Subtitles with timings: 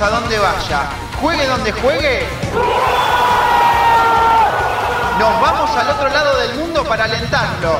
[0.00, 0.82] a donde vaya,
[1.20, 2.26] juegue donde juegue,
[5.18, 7.78] nos vamos al otro lado del mundo para alentarlo.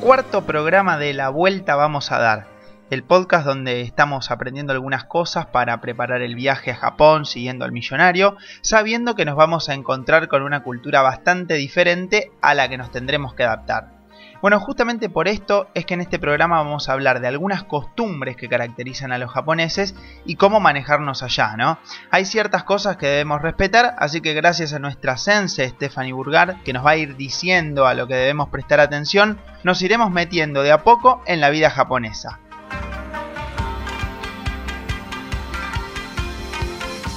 [0.00, 2.53] Cuarto programa de La Vuelta vamos a dar
[2.94, 7.72] el podcast donde estamos aprendiendo algunas cosas para preparar el viaje a Japón siguiendo al
[7.72, 12.78] millonario, sabiendo que nos vamos a encontrar con una cultura bastante diferente a la que
[12.78, 13.94] nos tendremos que adaptar.
[14.40, 18.36] Bueno, justamente por esto es que en este programa vamos a hablar de algunas costumbres
[18.36, 21.78] que caracterizan a los japoneses y cómo manejarnos allá, ¿no?
[22.12, 26.72] Hay ciertas cosas que debemos respetar, así que gracias a nuestra sense Stephanie Burgar, que
[26.72, 30.70] nos va a ir diciendo a lo que debemos prestar atención, nos iremos metiendo de
[30.70, 32.38] a poco en la vida japonesa.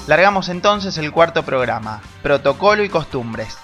[0.07, 3.57] Largamos entonces el cuarto programa, Protocolo y Costumbres.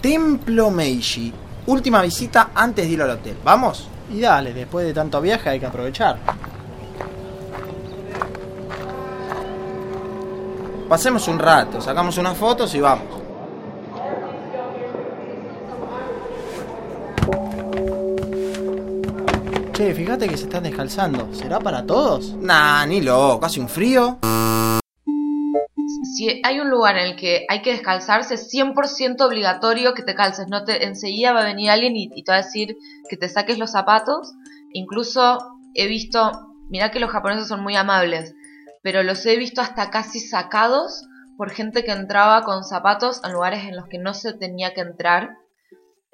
[0.00, 1.32] Templo Meiji.
[1.66, 3.36] Última visita antes de ir al hotel.
[3.42, 3.88] ¿Vamos?
[4.12, 6.16] Y dale, después de tanto viaje hay que aprovechar.
[10.88, 13.23] Pasemos un rato, sacamos unas fotos y vamos.
[19.74, 21.34] Che, fíjate que se están descalzando.
[21.34, 22.32] ¿Será para todos?
[22.34, 24.20] Nah, ni loco, hace un frío.
[26.14, 30.14] Si hay un lugar en el que hay que descalzarse, es 100% obligatorio que te
[30.14, 30.46] calces.
[30.48, 32.76] No te, enseguida va a venir alguien y, te va a decir
[33.10, 34.32] que te saques los zapatos.
[34.72, 35.40] Incluso
[35.74, 38.32] he visto, mira que los japoneses son muy amables,
[38.84, 41.04] pero los he visto hasta casi sacados
[41.36, 44.82] por gente que entraba con zapatos en lugares en los que no se tenía que
[44.82, 45.36] entrar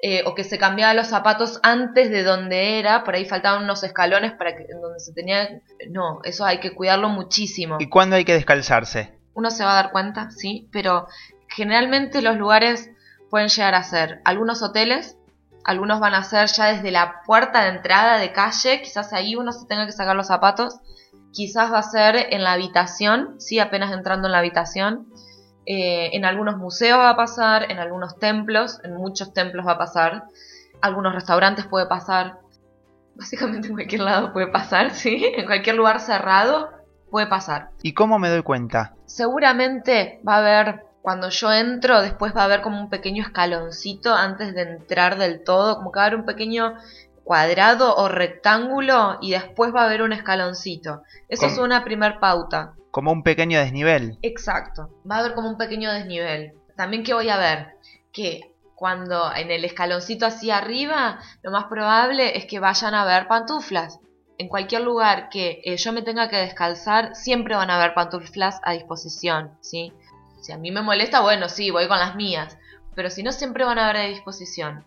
[0.03, 3.83] eh, o que se cambiaba los zapatos antes de donde era, por ahí faltaban unos
[3.83, 7.77] escalones para que donde se tenía, no, eso hay que cuidarlo muchísimo.
[7.79, 9.13] ¿Y cuándo hay que descalzarse?
[9.35, 11.07] Uno se va a dar cuenta, sí, pero
[11.47, 12.89] generalmente los lugares
[13.29, 15.17] pueden llegar a ser algunos hoteles,
[15.63, 19.51] algunos van a ser ya desde la puerta de entrada de calle, quizás ahí uno
[19.51, 20.79] se tenga que sacar los zapatos,
[21.31, 25.07] quizás va a ser en la habitación, sí, apenas entrando en la habitación,
[25.65, 29.77] eh, en algunos museos va a pasar, en algunos templos, en muchos templos va a
[29.77, 30.23] pasar,
[30.81, 32.39] algunos restaurantes puede pasar,
[33.15, 35.23] básicamente en cualquier lado puede pasar, ¿sí?
[35.35, 36.69] En cualquier lugar cerrado
[37.09, 37.69] puede pasar.
[37.83, 38.95] ¿Y cómo me doy cuenta?
[39.05, 44.13] Seguramente va a haber, cuando yo entro, después va a haber como un pequeño escaloncito
[44.13, 46.75] antes de entrar del todo, como que va a haber un pequeño
[47.31, 51.03] cuadrado o rectángulo y después va a haber un escaloncito.
[51.29, 52.73] Eso es una primer pauta.
[52.91, 54.19] Como un pequeño desnivel.
[54.21, 56.51] Exacto, va a haber como un pequeño desnivel.
[56.75, 57.77] También que voy a ver
[58.11, 63.29] que cuando en el escaloncito hacia arriba, lo más probable es que vayan a ver
[63.29, 64.01] pantuflas.
[64.37, 68.59] En cualquier lugar que eh, yo me tenga que descalzar, siempre van a haber pantuflas
[68.61, 69.93] a disposición, ¿sí?
[70.41, 72.57] Si a mí me molesta, bueno, sí, voy con las mías.
[72.93, 74.83] Pero si no, siempre van a haber a disposición.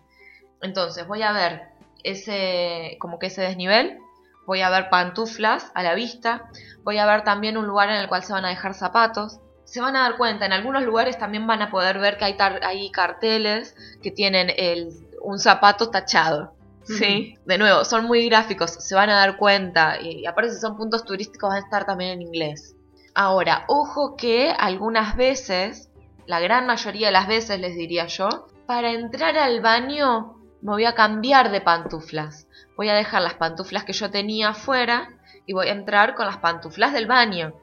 [0.61, 1.74] Entonces, voy a ver
[2.05, 3.97] ese, como que ese desnivel,
[4.45, 6.49] voy a ver pantuflas a la vista,
[6.83, 9.39] voy a ver también un lugar en el cual se van a dejar zapatos.
[9.65, 12.37] Se van a dar cuenta, en algunos lugares también van a poder ver que hay,
[12.61, 14.89] hay carteles que tienen el,
[15.21, 16.53] un zapato tachado.
[16.83, 20.59] Sí, de nuevo, son muy gráficos, se van a dar cuenta y, y aparte si
[20.59, 22.75] son puntos turísticos van a estar también en inglés.
[23.15, 25.89] Ahora, ojo que algunas veces,
[26.27, 30.34] la gran mayoría de las veces les diría yo, para entrar al baño
[30.65, 32.47] me voy a cambiar de pantuflas.
[32.75, 35.11] Voy a dejar las pantuflas que yo tenía afuera
[35.45, 37.53] y voy a entrar con las pantuflas del baño.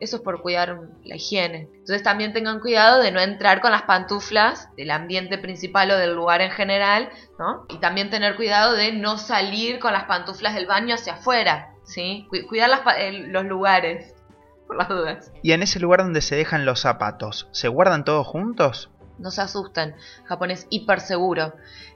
[0.00, 1.70] Eso es por cuidar la higiene.
[1.72, 6.14] Entonces también tengan cuidado de no entrar con las pantuflas del ambiente principal o del
[6.14, 7.08] lugar en general,
[7.38, 7.64] ¿no?
[7.70, 12.28] Y también tener cuidado de no salir con las pantuflas del baño hacia afuera, ¿sí?
[12.50, 12.82] Cuidar
[13.28, 14.14] los lugares,
[14.66, 15.32] por las dudas.
[15.42, 18.90] ¿Y en ese lugar donde se dejan los zapatos, se guardan todos juntos?
[19.18, 19.94] No se asusten,
[20.24, 21.54] Japón es hiper seguro.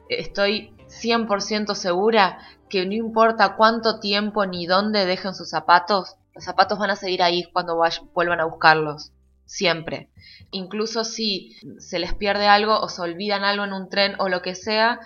[0.08, 6.78] Estoy 100% segura que no importa cuánto tiempo ni dónde dejen sus zapatos, los zapatos
[6.78, 7.82] van a seguir ahí cuando
[8.12, 9.12] vuelvan a buscarlos.
[9.46, 10.10] Siempre.
[10.50, 14.42] Incluso si se les pierde algo o se olvidan algo en un tren o lo
[14.42, 15.00] que sea,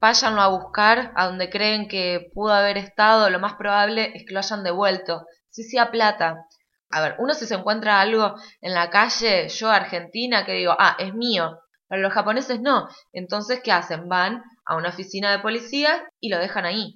[0.00, 3.30] váyanlo a buscar a donde creen que pudo haber estado.
[3.30, 5.26] Lo más probable es que lo hayan devuelto.
[5.48, 6.46] Si sea plata.
[6.94, 10.94] A ver, uno si se encuentra algo en la calle, yo Argentina, que digo, ah,
[11.00, 11.58] es mío.
[11.88, 12.88] Pero los japoneses no.
[13.12, 14.08] Entonces, ¿qué hacen?
[14.08, 16.94] Van a una oficina de policía y lo dejan ahí.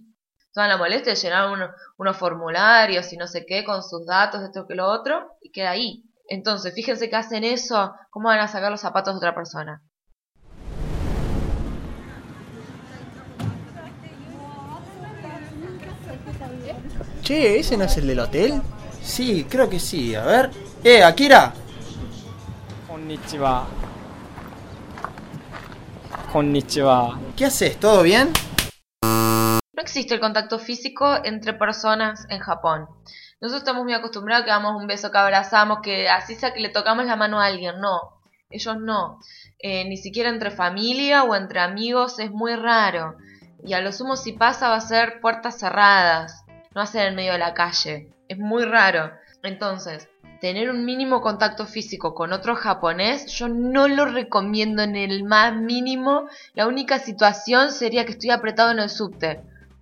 [0.54, 4.68] Toda la molestia de llenar unos formularios y no sé qué con sus datos, esto
[4.68, 6.04] que lo otro, y queda ahí.
[6.28, 9.82] Entonces, fíjense que hacen eso, ¿cómo van a sacar los zapatos de otra persona?
[17.22, 18.62] Che, ¿ese no es el del hotel?
[19.08, 20.14] Sí, creo que sí.
[20.14, 20.50] A ver.
[20.84, 21.52] ¡Eh, Akira!
[22.86, 23.66] Konnichiwa.
[26.30, 27.18] Konnichiwa.
[27.34, 27.80] ¿Qué haces?
[27.80, 28.30] ¿Todo bien?
[29.02, 32.86] No existe el contacto físico entre personas en Japón.
[33.40, 36.68] Nosotros estamos muy acostumbrados que damos un beso, que abrazamos, que así sea que le
[36.68, 37.80] tocamos la mano a alguien.
[37.80, 38.20] No,
[38.50, 39.20] ellos no.
[39.58, 43.16] Eh, ni siquiera entre familia o entre amigos es muy raro.
[43.64, 46.44] Y a lo sumo si pasa va a ser puertas cerradas,
[46.74, 48.12] no va a ser en medio de la calle.
[48.28, 49.12] Es muy raro.
[49.42, 50.08] Entonces,
[50.40, 55.54] tener un mínimo contacto físico con otro japonés, yo no lo recomiendo en el más
[55.54, 56.28] mínimo.
[56.54, 59.40] La única situación sería que estoy apretado en el subte.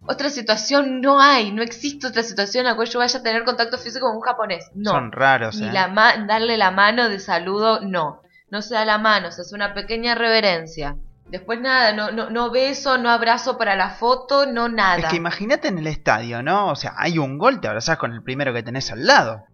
[0.09, 3.43] Otra situación no hay, no existe otra situación en la cual yo vaya a tener
[3.45, 4.71] contacto físico con un japonés.
[4.75, 4.93] No.
[4.93, 5.73] Son raros, Ni ¿eh?
[5.73, 8.23] la ma- darle la mano de saludo, no.
[8.49, 10.97] No se da la mano, se hace una pequeña reverencia.
[11.29, 14.99] Después nada, no, no, no beso, no abrazo para la foto, no nada.
[14.99, 16.69] Es que imagínate en el estadio, ¿no?
[16.69, 19.45] O sea, hay un gol, te abrazás con el primero que tenés al lado.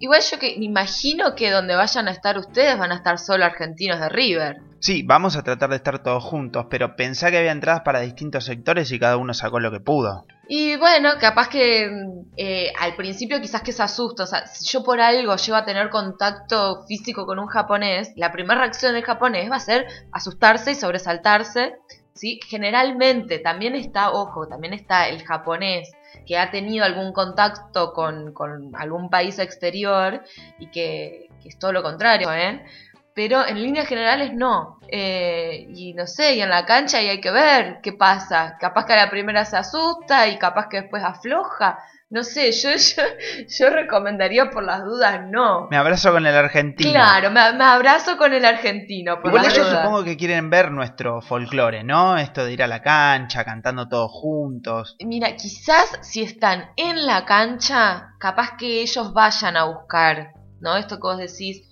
[0.00, 3.44] Igual yo que me imagino que donde vayan a estar ustedes van a estar solo
[3.44, 4.56] argentinos de River.
[4.80, 8.44] Sí, vamos a tratar de estar todos juntos, pero pensá que había entradas para distintos
[8.44, 10.26] sectores y cada uno sacó lo que pudo.
[10.48, 11.90] Y bueno, capaz que
[12.36, 14.24] eh, al principio quizás que se asusta.
[14.24, 18.32] O sea, si yo por algo llego a tener contacto físico con un japonés, la
[18.32, 21.76] primera reacción del japonés va a ser asustarse y sobresaltarse.
[22.14, 22.40] ¿sí?
[22.46, 25.92] Generalmente también está, ojo, también está el japonés
[26.26, 30.22] que ha tenido algún contacto con, con algún país exterior
[30.58, 32.64] y que, que es todo lo contrario, ¿eh?
[33.14, 34.78] Pero en líneas generales no.
[34.88, 38.56] Eh, y no sé, y en la cancha y hay que ver qué pasa.
[38.60, 41.78] Capaz que a la primera se asusta y capaz que después afloja.
[42.10, 43.02] No sé, yo, yo,
[43.48, 45.66] yo recomendaría por las dudas no.
[45.70, 46.90] Me abrazo con el argentino.
[46.92, 49.20] Claro, me, me abrazo con el argentino.
[49.22, 49.82] Por Igual las ellos dudas.
[49.82, 52.18] supongo que quieren ver nuestro folclore, ¿no?
[52.18, 54.96] Esto de ir a la cancha, cantando todos juntos.
[55.00, 60.76] Mira, quizás si están en la cancha, capaz que ellos vayan a buscar, ¿no?
[60.76, 61.66] Esto que vos decís.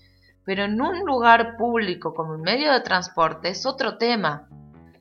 [0.51, 4.49] Pero en un lugar público como un medio de transporte es otro tema.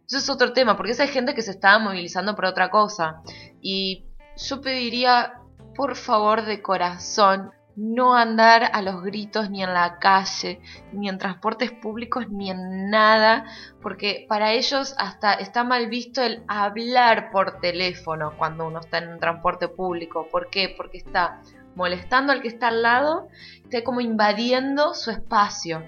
[0.07, 3.24] Eso es otro tema, porque esa hay gente que se está movilizando por otra cosa.
[3.60, 4.06] Y
[4.38, 5.42] yo pediría,
[5.75, 10.62] por favor, de corazón, no andar a los gritos ni en la calle,
[10.92, 13.46] ni en transportes públicos, ni en nada,
[13.81, 19.13] porque para ellos hasta está mal visto el hablar por teléfono cuando uno está en
[19.13, 20.28] un transporte público.
[20.31, 20.72] ¿Por qué?
[20.78, 21.42] Porque está
[21.80, 23.30] molestando al que está al lado,
[23.64, 25.81] está como invadiendo su espacio.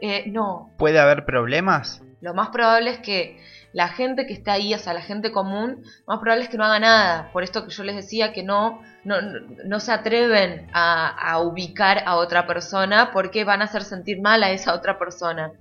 [0.00, 2.02] Eh, no, ¿Puede haber problemas?
[2.20, 3.40] lo más probable es que
[3.72, 6.56] la gente que está ahí, o sea, la gente común, lo más probable es que
[6.56, 7.30] no haga nada.
[7.32, 11.38] Por esto que yo les decía que no, no, no, no se atreven a, a
[11.40, 15.52] ubicar a otra persona porque van a hacer sentir mal a esa otra persona.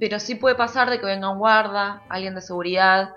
[0.00, 3.10] Pero sí puede pasar de que venga un guarda, alguien de seguridad,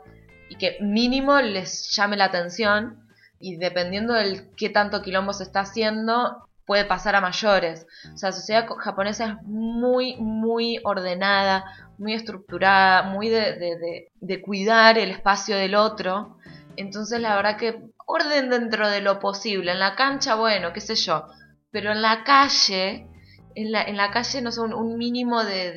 [0.49, 3.07] y que mínimo les llame la atención.
[3.39, 7.85] Y dependiendo del qué tanto quilombo se está haciendo, puede pasar a mayores.
[8.13, 11.65] O sea, la sociedad japonesa es muy, muy ordenada,
[11.97, 16.37] muy estructurada, muy de, de- de- cuidar el espacio del otro.
[16.77, 19.71] Entonces, la verdad que orden dentro de lo posible.
[19.71, 21.25] En la cancha, bueno, qué sé yo.
[21.71, 23.07] Pero en la calle,
[23.55, 25.73] en la, en la calle, no sé, un, mínimo de,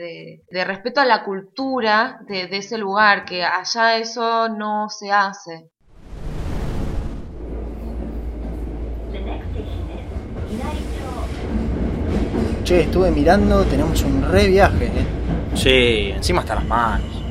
[0.51, 5.71] de- respeto a la cultura de ese lugar, que allá eso no se hace.
[12.65, 15.07] Che, estuve mirando, tenemos un re viaje, eh.
[15.55, 17.23] Sí, encima hasta las manos.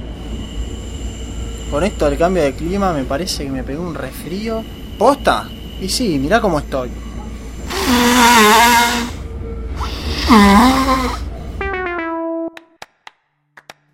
[1.72, 4.62] Con esto del cambio de clima me parece que me pegó un resfrío.
[4.98, 5.48] ¿Posta?
[5.80, 6.92] Y sí, mirá cómo estoy.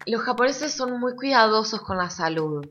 [0.08, 2.66] Los japoneses son muy cuidadosos con la salud.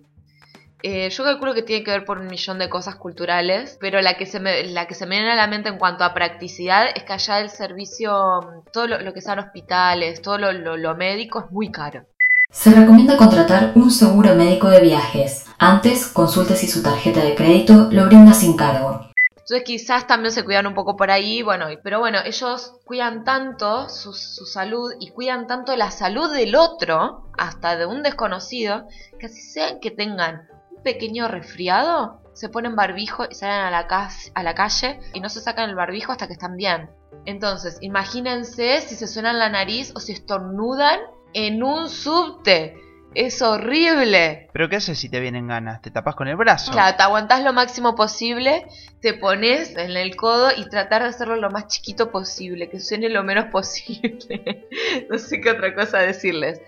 [0.83, 4.15] Eh, yo calculo que tiene que ver por un millón de cosas culturales, pero la
[4.15, 6.87] que, se me, la que se me viene a la mente en cuanto a practicidad
[6.95, 10.95] es que allá el servicio, todo lo, lo que sean hospitales, todo lo, lo- lo
[10.95, 12.05] médico es muy caro.
[12.51, 15.47] Se recomienda contratar un seguro médico de viajes.
[15.59, 19.11] Antes, consulte si su tarjeta de crédito lo brinda sin cargo.
[19.31, 23.89] Entonces quizás también se cuidan un poco por ahí, bueno, pero bueno, ellos cuidan tanto
[23.89, 28.89] su, su salud y cuidan tanto la salud del otro, hasta de un desconocido,
[29.21, 30.49] que así sean que tengan
[30.87, 35.29] pequeño resfriado, se ponen barbijo y salen a la, cas- a la calle y no
[35.29, 36.89] se sacan el barbijo hasta que están bien.
[37.25, 41.01] Entonces, imagínense si se suenan la nariz o si estornudan
[41.33, 42.77] en un subte.
[43.15, 44.49] Es horrible.
[44.53, 45.81] ¿Pero qué haces si te vienen ganas?
[45.81, 46.71] ¿Te tapas con el brazo?
[46.71, 48.67] Claro, te aguantás lo máximo posible,
[49.01, 53.09] te pones en el codo y tratar de hacerlo lo más chiquito posible, que suene
[53.09, 54.69] lo menos posible.
[55.11, 56.61] no sé qué otra cosa decirles.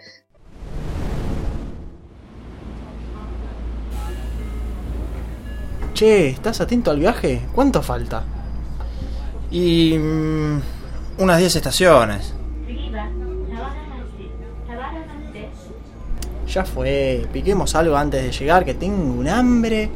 [5.99, 7.49] Che, ¿estás atento al viaje?
[7.53, 8.23] ¿Cuánto falta?
[9.51, 9.99] Y...
[9.99, 10.63] mm,
[11.19, 12.33] unas 10 estaciones.
[16.47, 19.91] Ya fue, piquemos algo antes de llegar, que tengo un hambre.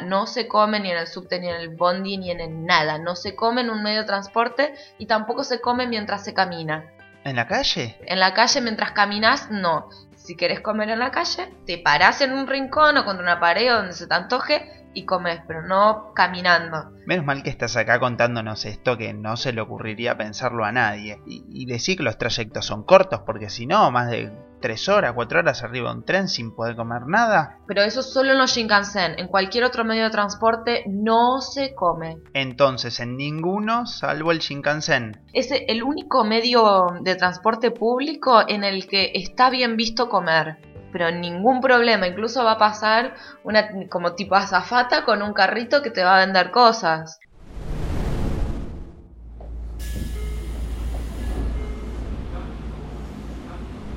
[0.00, 2.96] No se come ni en el subte, ni en el bondi, ni en el nada.
[2.96, 6.90] No se come en un medio de transporte y tampoco se come mientras se camina.
[7.24, 7.98] ¿En la calle?
[8.06, 9.90] En la calle mientras caminas, no.
[10.24, 13.70] Si querés comer en la calle, te parás en un rincón o contra una pared
[13.70, 16.92] donde se te antoje y comes, pero no caminando.
[17.06, 21.20] Menos mal que estás acá contándonos esto que no se le ocurriría pensarlo a nadie.
[21.26, 24.32] Y, y decir que los trayectos son cortos, porque si no, más de
[24.64, 27.58] 3 horas, 4 horas arriba de un tren sin poder comer nada.
[27.66, 29.18] Pero eso solo en los Shinkansen.
[29.18, 32.16] En cualquier otro medio de transporte no se come.
[32.32, 35.20] Entonces, en ninguno, salvo el Shinkansen.
[35.34, 40.56] Es el único medio de transporte público en el que está bien visto comer.
[40.94, 45.90] Pero ningún problema, incluso va a pasar una como tipo azafata con un carrito que
[45.90, 47.18] te va a vender cosas.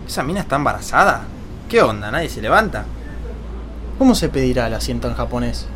[0.07, 1.21] ¿Esa mina está embarazada?
[1.69, 2.09] ¿Qué onda?
[2.09, 2.85] ¿Nadie se levanta?
[3.99, 5.67] ¿Cómo se pedirá el asiento en japonés?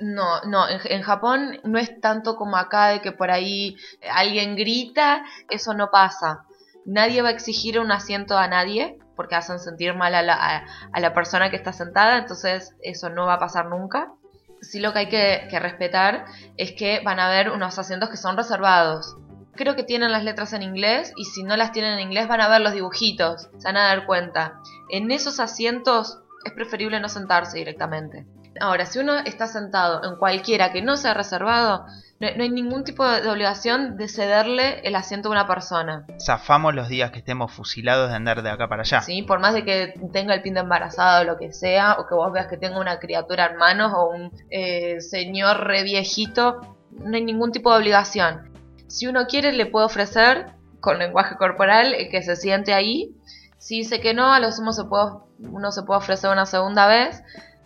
[0.00, 3.76] No, no, en, en Japón no es tanto como acá de que por ahí
[4.10, 6.46] alguien grita, eso no pasa.
[6.86, 11.00] Nadie va a exigir un asiento a nadie porque hacen sentir mal a la, a-
[11.00, 14.12] la persona que está sentada, entonces eso no va a pasar nunca.
[14.60, 16.24] Sí lo que hay que, que respetar
[16.56, 19.16] es que van a haber unos asientos que son reservados.
[19.54, 22.40] Creo que tienen las letras en inglés y si no las tienen en inglés van
[22.40, 24.58] a ver los dibujitos, se van a dar cuenta.
[24.90, 28.26] En esos asientos es preferible no sentarse directamente.
[28.60, 31.86] Ahora, si uno está sentado en cualquiera que no sea reservado,
[32.20, 36.06] no, no hay ningún tipo de obligación de cederle el asiento a una persona.
[36.24, 39.00] Zafamos los días que estemos fusilados de andar de acá para allá.
[39.00, 39.22] ¿sí?
[39.22, 42.14] Por más de que tenga el pin de embarazada o lo que sea, o que
[42.14, 47.16] vos veas que tenga una criatura en manos o un eh, señor re viejito, no
[47.16, 48.52] hay ningún tipo de obligación.
[48.86, 53.16] Si uno quiere, le puede ofrecer con lenguaje corporal eh, que se siente ahí.
[53.58, 56.86] Si dice que no, a lo sumo se puede, uno se puede ofrecer una segunda
[56.86, 57.22] vez.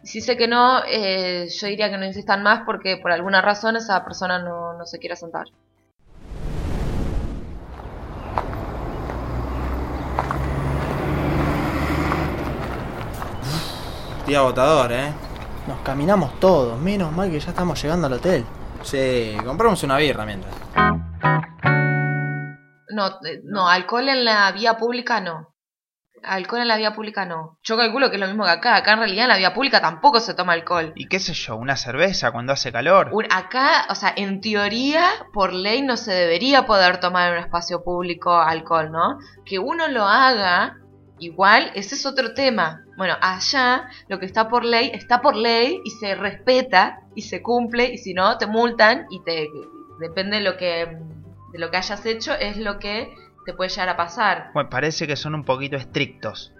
[0.09, 3.77] Si dice que no, eh, yo diría que no insistan más porque por alguna razón
[3.77, 5.49] esa persona no, no se quiere sentar.
[14.27, 15.13] Día agotador, ¿eh?
[15.67, 18.47] Nos caminamos todos, menos mal que ya estamos llegando al hotel.
[18.81, 20.55] Sí, compramos una birra mientras.
[22.89, 25.53] No, eh, no, alcohol en la vía pública no.
[26.25, 27.59] Alcohol en la vía pública no.
[27.63, 28.77] Yo calculo que es lo mismo que acá.
[28.77, 30.93] Acá en realidad en la vía pública tampoco se toma alcohol.
[30.97, 33.11] Y qué sé yo, una cerveza cuando hace calor.
[33.13, 37.45] Un- Acá, o sea, en teoría, por ley no se debería poder tomar en un
[37.45, 39.19] espacio público alcohol, ¿no?
[39.45, 40.77] Que uno lo haga,
[41.19, 42.83] igual, ese es otro tema.
[42.97, 47.43] Bueno, allá lo que está por ley, está por ley y se respeta y se
[47.43, 49.49] cumple y si no, te multan y te...
[50.01, 50.97] Depende de lo que,
[51.53, 53.13] de lo que hayas hecho, es lo que
[53.49, 54.51] te puede llegar a pasar.
[54.53, 56.53] Bueno, parece que son un poquito estrictos.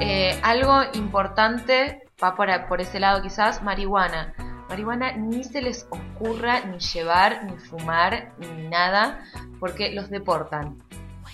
[0.00, 4.32] Eh, algo importante, va por, por ese lado quizás, marihuana.
[4.70, 9.26] Marihuana ni se les ocurra ni llevar, ni fumar, ni nada,
[9.58, 10.78] porque los deportan.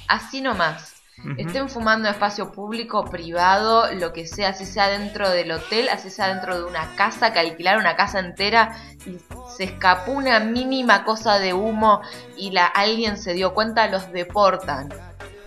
[0.09, 0.96] Así nomás.
[1.39, 6.11] Estén fumando en espacio público, privado, lo que sea, así sea dentro del hotel, así
[6.11, 9.19] sea dentro de una casa, que alquilar una casa entera y
[9.57, 12.03] se escapó una mínima cosa de humo
[12.37, 14.93] y la, alguien se dio cuenta, los deportan.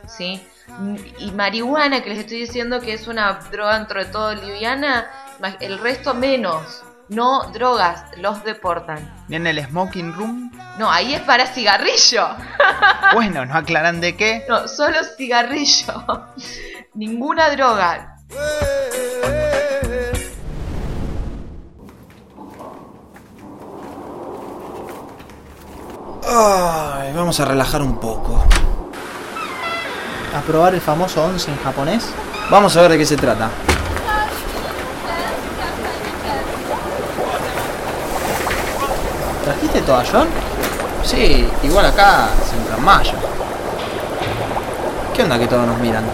[0.08, 0.42] ¿Sí?
[1.20, 5.08] Y marihuana, que les estoy diciendo que es una droga dentro de todo liviana,
[5.60, 6.84] el resto menos.
[7.10, 9.26] No drogas, los deportan.
[9.28, 10.52] ¿Y en el smoking room?
[10.78, 12.28] No, ahí es para cigarrillo.
[13.14, 14.46] Bueno, no aclaran de qué.
[14.48, 16.26] No, solo cigarrillo.
[16.94, 18.18] Ninguna droga.
[26.32, 28.44] Ay, vamos a relajar un poco.
[30.36, 32.08] ¿A probar el famoso once en japonés?
[32.52, 33.50] Vamos a ver de qué se trata.
[39.44, 40.49] ¿Trajiste toallón?
[41.10, 43.14] Sí, igual acá se entra en mayo.
[45.16, 46.06] ¿Qué onda que todos nos miran?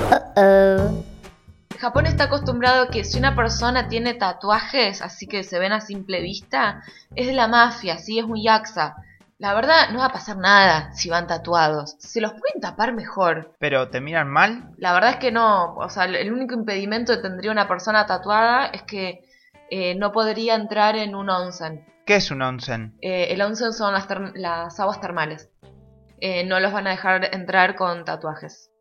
[1.77, 5.81] Japón está acostumbrado a que si una persona tiene tatuajes, así que se ven a
[5.81, 6.81] simple vista,
[7.13, 8.95] es de la mafia, sí, es un yakuza.
[9.37, 11.97] La verdad, no va a pasar nada si van tatuados.
[11.99, 13.53] Se los pueden tapar mejor.
[13.59, 14.71] Pero te miran mal.
[14.77, 15.75] La verdad es que no.
[15.75, 19.24] O sea, el único impedimento que tendría una persona tatuada es que
[19.69, 21.85] eh, no podría entrar en un onsen.
[22.05, 22.97] ¿Qué es un onsen?
[23.01, 25.49] Eh, el onsen son las, aguas termales.
[26.21, 28.71] Eh, no los van a dejar entrar con tatuajes.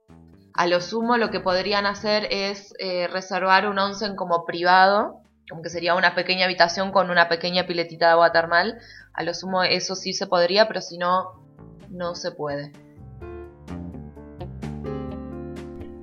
[0.55, 2.73] A lo sumo lo que podrían hacer es
[3.11, 8.07] reservar un onsen como privado como que sería una pequeña habitación con una pequeña piletita
[8.07, 8.79] de agua termal.
[9.12, 11.43] A lo sumo eso sí se podría, pero si no,
[11.91, 12.73] no se puede.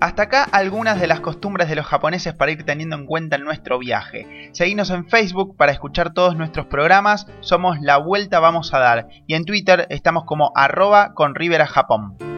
[0.01, 3.43] Hasta acá algunas de las costumbres de los japoneses para ir teniendo en cuenta en
[3.43, 4.50] nuestro viaje.
[4.51, 9.36] Seguinos en Facebook para escuchar todos nuestros programas, somos La Vuelta Vamos a Dar y
[9.36, 12.31] en Twitter estamos como arroba con Rivera Japón.